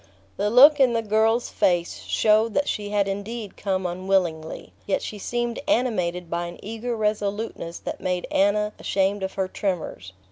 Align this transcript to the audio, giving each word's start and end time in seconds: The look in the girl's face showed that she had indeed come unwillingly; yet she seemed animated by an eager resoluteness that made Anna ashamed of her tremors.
The 0.35 0.49
look 0.49 0.79
in 0.79 0.93
the 0.93 1.03
girl's 1.03 1.49
face 1.49 2.01
showed 2.01 2.55
that 2.55 2.67
she 2.67 2.89
had 2.89 3.07
indeed 3.07 3.55
come 3.55 3.85
unwillingly; 3.85 4.73
yet 4.87 5.03
she 5.03 5.19
seemed 5.19 5.59
animated 5.67 6.27
by 6.27 6.47
an 6.47 6.57
eager 6.63 6.95
resoluteness 6.97 7.77
that 7.77 8.01
made 8.01 8.25
Anna 8.31 8.73
ashamed 8.79 9.21
of 9.21 9.33
her 9.35 9.47
tremors. 9.47 10.13